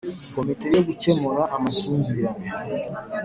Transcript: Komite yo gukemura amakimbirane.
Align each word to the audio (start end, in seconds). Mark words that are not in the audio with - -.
Komite 0.35 0.65
yo 0.75 0.81
gukemura 0.87 1.41
amakimbirane. 1.55 2.47